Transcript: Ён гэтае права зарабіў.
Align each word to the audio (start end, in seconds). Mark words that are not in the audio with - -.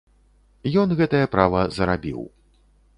Ён 0.85 0.89
гэтае 1.03 1.21
права 1.37 1.61
зарабіў. 1.79 2.29